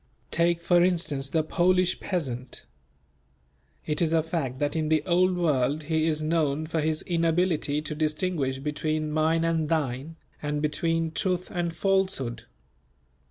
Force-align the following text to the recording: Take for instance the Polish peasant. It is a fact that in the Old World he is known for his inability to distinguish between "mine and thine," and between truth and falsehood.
Take 0.31 0.61
for 0.61 0.81
instance 0.83 1.29
the 1.29 1.43
Polish 1.43 1.99
peasant. 1.99 2.65
It 3.85 4.01
is 4.01 4.13
a 4.13 4.23
fact 4.23 4.57
that 4.57 4.75
in 4.75 4.89
the 4.89 5.03
Old 5.05 5.37
World 5.37 5.83
he 5.83 6.07
is 6.07 6.23
known 6.23 6.65
for 6.65 6.81
his 6.81 7.03
inability 7.03 7.83
to 7.83 7.93
distinguish 7.93 8.57
between 8.57 9.11
"mine 9.11 9.43
and 9.45 9.69
thine," 9.69 10.15
and 10.41 10.59
between 10.59 11.11
truth 11.11 11.51
and 11.51 11.71
falsehood. 11.75 12.45